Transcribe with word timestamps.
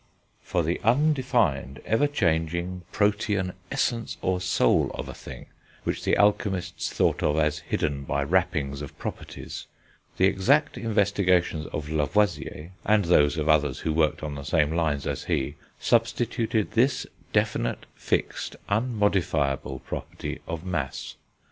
For 0.41 0.63
the 0.63 0.81
undefined, 0.83 1.79
ever 1.85 2.07
changing, 2.07 2.81
protean 2.91 3.53
essence, 3.71 4.17
or 4.23 4.41
soul, 4.41 4.89
of 4.95 5.07
a 5.07 5.13
thing 5.13 5.45
which 5.83 6.03
the 6.03 6.17
alchemists 6.17 6.89
thought 6.91 7.21
of 7.21 7.37
as 7.37 7.59
hidden 7.59 8.05
by 8.05 8.23
wrappings 8.23 8.81
of 8.81 8.97
properties, 8.97 9.67
the 10.17 10.25
exact 10.25 10.75
investigations 10.75 11.67
of 11.67 11.89
Lavoisier, 11.91 12.71
and 12.83 13.05
those 13.05 13.37
of 13.37 13.47
others 13.47 13.81
who 13.81 13.93
worked 13.93 14.23
on 14.23 14.33
the 14.33 14.41
same 14.43 14.71
lines 14.75 15.05
as 15.05 15.25
he, 15.25 15.53
substituted 15.79 16.71
this 16.71 17.05
definite, 17.31 17.85
fixed, 17.93 18.55
unmodifiable 18.69 19.81
property 19.85 20.39
of 20.47 20.65
mass. 20.65 21.15